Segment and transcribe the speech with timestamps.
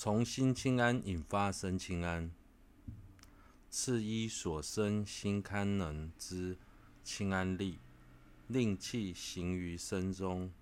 [0.00, 2.30] 从心清安引发身清安，
[3.68, 6.56] 次依所生心堪能之
[7.02, 7.80] 清安力，
[8.46, 10.52] 令气行于身中，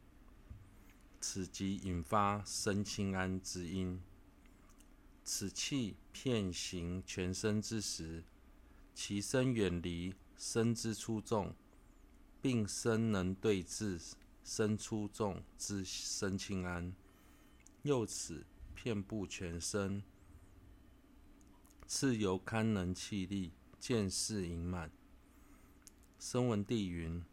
[1.21, 4.01] 此即引发身清安之因。
[5.23, 8.25] 此气遍行全身之时，
[8.95, 11.55] 其身远离身之出重，
[12.41, 14.01] 并身能对治
[14.43, 16.95] 身出重之身清安，
[17.83, 20.03] 又此遍布全身，
[21.87, 24.93] 次由堪能气力渐释盈满。
[26.21, 27.25] 声闻地云：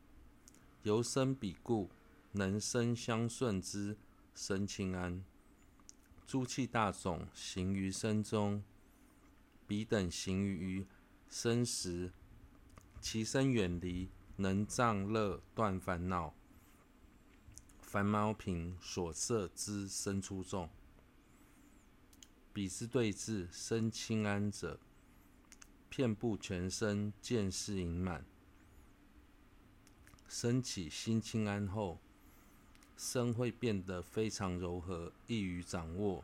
[0.84, 1.90] 由身彼故，
[2.32, 3.98] 能生相顺之
[4.34, 5.24] 身清安。
[6.26, 8.64] 诸气大种行于身中，
[9.68, 10.88] 彼等行于
[11.30, 12.14] 身时，
[13.02, 16.34] 其身远离，能障乐断烦恼，
[17.82, 20.70] 凡毛品所摄之身粗重。
[22.54, 24.80] 彼之对治身清安者，
[25.90, 28.24] 遍布全身，渐释盈满。
[30.30, 32.00] 身起心清安后，
[32.96, 36.24] 身会变得非常柔和，易于掌握，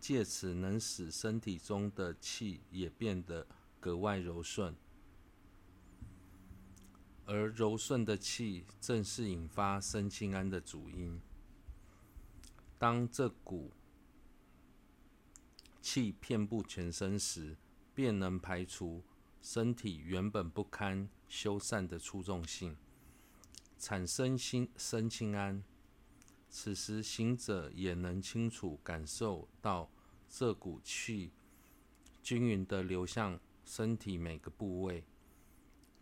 [0.00, 3.46] 借此能使身体中的气也变得
[3.78, 4.74] 格外柔顺。
[7.26, 11.20] 而柔顺的气，正是引发身清安的主因。
[12.78, 13.70] 当这股
[15.80, 17.56] 气遍布全身时，
[17.94, 19.02] 便能排除
[19.40, 22.76] 身体原本不堪修缮的粗重性。
[23.78, 25.64] 产生心身清安，
[26.50, 29.90] 此时行者也能清楚感受到
[30.28, 31.32] 这股气
[32.22, 35.04] 均匀地流向身体每个部位，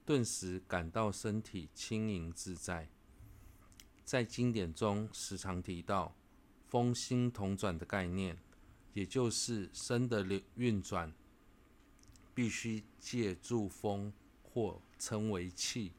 [0.04, 2.90] 顿时感到身体轻盈自在。
[4.05, 6.17] 在经典中时常提到
[6.67, 8.36] 风心同转的概念，
[8.98, 11.13] 也就是身的流运转
[12.35, 15.92] 必须借助风或称为气。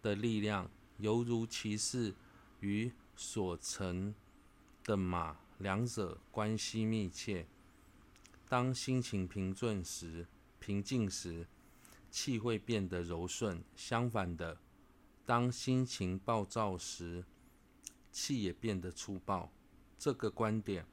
[0.00, 2.14] 的力量，犹如骑士
[2.60, 4.14] 与所乘
[4.84, 7.48] 的马，两者关系密切。
[8.48, 10.28] 当心情平顺时、
[10.60, 11.48] 平静时，
[12.08, 14.60] 气会变得柔顺；相反的，
[15.26, 17.24] 当心情暴躁时，
[18.12, 19.50] 气也变得粗暴。
[19.98, 20.86] 这个观点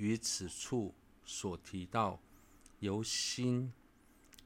[0.00, 0.94] 与此处
[1.24, 2.18] 所提到
[2.80, 3.72] 由心。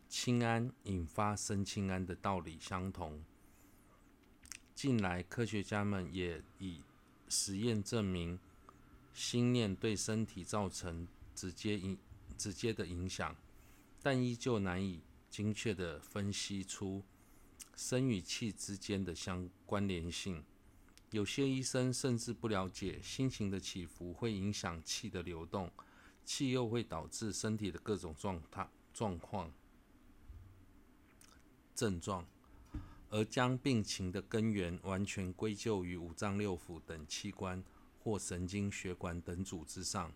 [0.06, 3.20] 清安引发身清安的道理相同。
[4.72, 6.84] 近来科学家们也以
[7.28, 8.38] 实验证明，
[9.12, 11.98] 心念对身体造成直接影
[12.38, 13.34] 直接的影响，
[14.00, 17.02] 但依旧难以精确地分析出
[17.74, 20.44] 身与气之间的相关联性。
[21.14, 25.70] 有些医生甚至不了解心情的起伏会影响气的流动，
[26.24, 29.48] 气又会导致身体的各种状态状况。
[31.72, 32.26] 症状，
[33.10, 37.62] 而将病情的根源完全归咎于五脏六腑等器官
[38.00, 40.12] 或神经血管等组织上。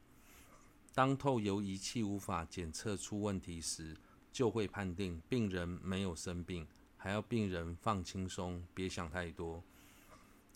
[0.93, 3.97] 当透由仪器无法检测出问题时，
[4.33, 6.67] 就会判定病人没有生病，
[6.97, 9.63] 还要病人放轻松，别想太多。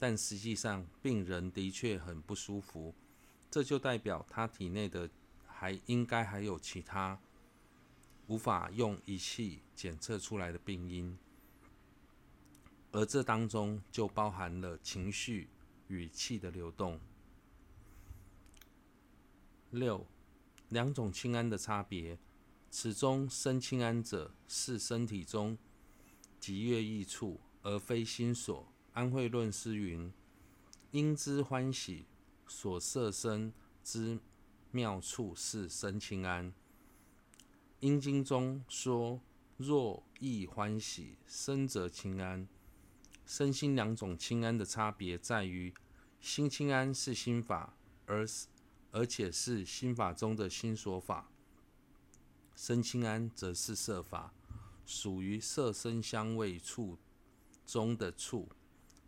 [0.02, 2.92] 但实际上，病人的确很不舒服，
[3.48, 5.08] 这就代表他体内的
[5.46, 7.20] 还应该还有其他。
[8.26, 11.16] 无法用仪器检测出来的病因，
[12.90, 15.48] 而这当中就包含了情绪
[15.86, 16.98] 与气的流动。
[19.70, 20.04] 六，
[20.70, 22.19] 两种清安的差别，
[22.72, 25.56] 此中生清安者是身体中
[26.40, 28.72] 极悦意处，而非心所。
[28.94, 30.12] 安慧论师云：
[30.91, 32.04] 应知欢喜
[32.47, 33.50] 所摄身
[33.82, 34.19] 之
[34.70, 36.52] 妙处是身清安。
[37.81, 39.22] 阴经中说
[39.56, 42.46] ：“若意欢喜，身则清安。”
[43.25, 45.72] 身心两种清安的差别在于，
[46.20, 47.75] 心清安是心法，
[48.05, 48.26] 而
[48.90, 51.31] 而且是心法中的心所法；
[52.55, 54.34] 身清安则是色法，
[54.84, 56.99] 属于色身香味触
[57.64, 58.50] 中的触，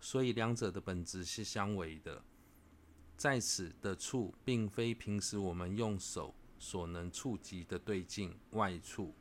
[0.04, 2.22] 所以两者的本质是相违的。
[3.16, 6.34] 在此的触，并非平时我们用手。
[6.56, 9.12] 所能触及的对境外处，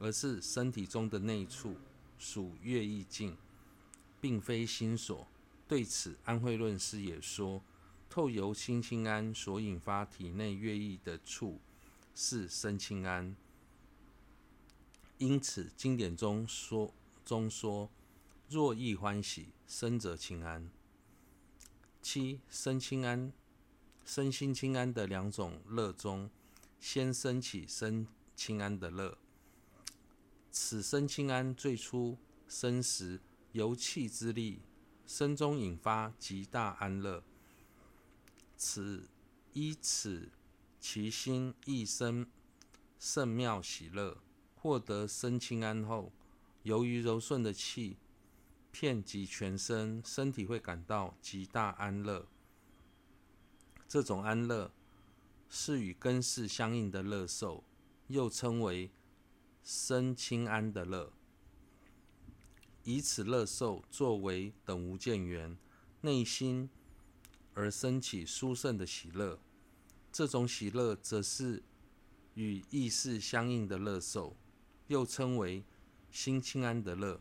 [0.00, 1.76] 而是身体中的内处，
[2.18, 3.36] 属悦意境，
[4.20, 5.28] 并非心所。
[5.68, 7.62] 对此，安慧论师也说，
[8.10, 11.60] 透由心清安所引发体内悦意的处，
[12.12, 13.36] 是身清安。
[15.18, 16.92] 因此，经典中说
[17.24, 17.88] 中说，
[18.48, 20.70] 若意欢喜，生则清安。
[22.00, 23.30] 七生清安。
[24.06, 26.30] 身心清安的两种乐中，
[26.80, 29.18] 先升起身清安的乐。
[30.50, 32.16] 此生清安最初
[32.48, 33.20] 生时，
[33.52, 34.62] 由气之力，
[35.06, 37.22] 身中引发极大安乐。
[38.56, 39.10] 此
[39.52, 40.30] 依此
[40.80, 42.26] 其心亦生
[42.98, 44.16] 甚妙喜乐。
[44.54, 46.10] 获得生清安后，
[46.62, 47.98] 由于柔顺的气
[48.70, 52.26] 遍及全身，身体会感到极大安乐。
[53.88, 54.70] 这种安乐
[55.48, 57.64] 是与根识相应的乐受，
[58.08, 58.90] 又称为
[59.62, 61.12] 身清安的乐。
[62.84, 65.56] 以此乐受作为等无间缘，
[66.02, 66.70] 内心
[67.54, 69.38] 而升起殊胜的喜乐。
[70.10, 71.62] 这种喜乐则是
[72.34, 74.36] 与意识相应的乐受，
[74.86, 75.64] 又称为
[76.10, 77.20] 心清安的乐。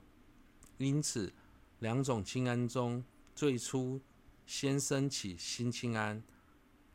[0.78, 1.34] 因此，
[1.80, 3.04] 两种轻安中，
[3.36, 4.02] 最初
[4.46, 6.24] 先升起心轻安。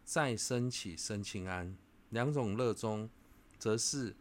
[0.04, 1.76] 再升起身轻安，
[2.10, 3.08] 两种乐中，
[3.56, 4.14] 则是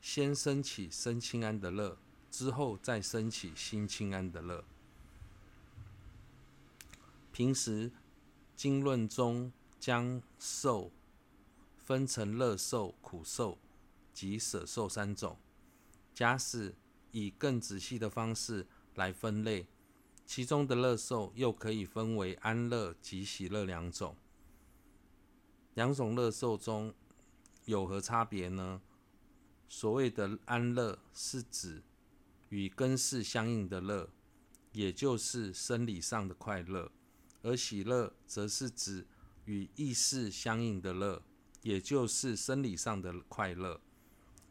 [0.00, 1.98] 先升起身轻安的乐，
[2.30, 4.64] 之后再升起心轻安的乐。
[7.32, 7.90] 平时
[8.54, 10.92] 经论中将受
[11.76, 13.58] 分成乐受、苦受
[14.14, 15.36] 及舍受三种。
[16.14, 16.74] 假使
[17.10, 19.66] 以更仔细的方式来分类，
[20.26, 24.16] 其中的乐受又可以分为安乐及喜乐两种。
[25.74, 26.92] 两种乐受中
[27.66, 28.80] 有何差别呢？
[29.68, 31.82] 所谓的安乐是指
[32.48, 34.08] 与根识相应的乐，
[34.72, 36.90] 也就是生理上的快乐；
[37.42, 39.06] 而喜乐则是指
[39.44, 41.22] 与意识相应的乐，
[41.62, 43.80] 也就是生理上的快乐。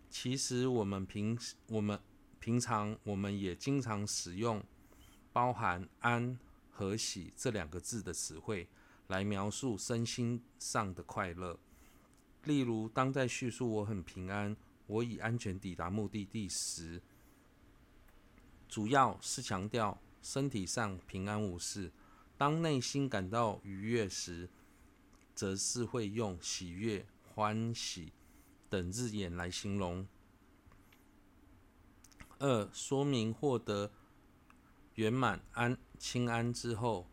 [0.10, 1.38] 其实我们平
[1.68, 2.00] 我们
[2.46, 4.64] 平常我们也经常使用
[5.34, 6.38] 包含安
[6.70, 8.68] 和喜这两个字的词汇。
[9.08, 11.60] 来描述身心上的快乐。
[12.44, 14.56] 例如，当在叙述我很平安，
[14.88, 17.00] 我已安全抵达目的地时，
[18.68, 21.92] 主要是强调身体上平安无事；
[22.36, 24.50] 当内心感到愉悦时，
[25.36, 27.06] 则是会用喜悦、
[27.36, 28.12] 欢喜
[28.70, 30.08] 等字眼来形容。
[32.40, 33.92] 二、说明获得
[34.96, 37.08] 圆满安清安之后。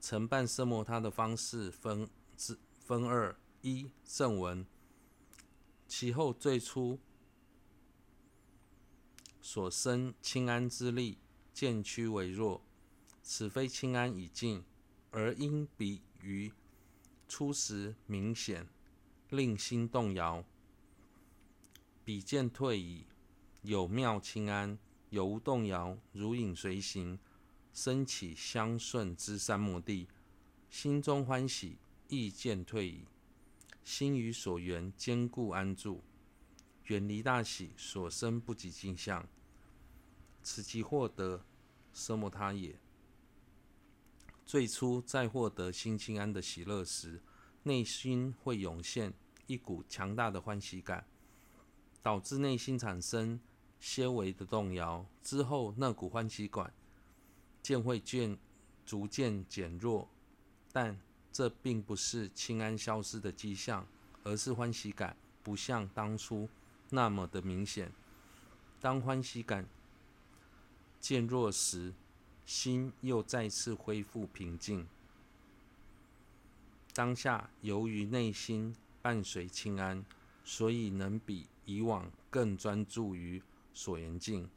[0.00, 4.64] 承办奢摩他的方式分之分二：一、正文，
[5.88, 7.00] 其后最初
[9.42, 11.18] 所生清安之力
[11.52, 12.62] 渐趋微弱，
[13.22, 14.62] 此非清安已尽，
[15.10, 16.52] 而因比于
[17.28, 18.68] 初时明显，
[19.30, 20.44] 令心动摇，
[22.04, 23.04] 比渐退矣。
[23.68, 24.78] 有妙轻安，
[25.10, 27.18] 有无动摇，如影随形。
[27.74, 30.08] 升起相顺之三摩地，
[30.70, 31.76] 心中欢喜
[32.08, 33.04] 意渐退矣。
[33.84, 36.02] 心与所缘坚固安住，
[36.84, 39.28] 远离大喜所生不寂静相，
[40.42, 41.44] 此即获得
[41.94, 42.74] 奢摩他也。
[44.46, 47.20] 最初在获得心清安的喜乐时，
[47.64, 49.12] 内心会涌现
[49.46, 51.06] 一股强大的欢喜感，
[52.02, 53.38] 导致内心产生
[53.80, 55.04] 些微的动摇。
[55.22, 56.72] 之后，那股欢喜感。
[57.60, 58.38] 渐会渐
[58.86, 60.08] 逐渐减弱，
[60.72, 60.98] 但
[61.30, 63.86] 这并不是轻安消失的迹象，
[64.24, 66.48] 而是欢喜感不像当初
[66.88, 67.92] 那么的明显。
[68.80, 69.66] 当欢喜感
[70.98, 71.92] 渐弱时，
[72.46, 74.86] 心又再次恢复平静。
[76.94, 80.02] 当下由于内心伴随轻安，
[80.42, 84.48] 所以能比以往更专注于所缘境，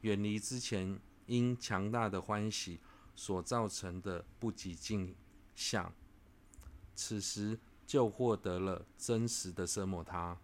[0.00, 1.00] 远离之前。
[1.26, 2.80] 因强大的欢喜
[3.14, 5.14] 所造成的不寂静
[5.54, 5.94] 相，
[6.96, 10.36] 此时就获得了真实的奢摩他。